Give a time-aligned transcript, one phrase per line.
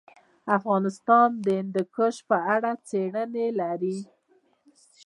[0.57, 3.97] افغانستان د هندوکش په اړه څېړنې لري.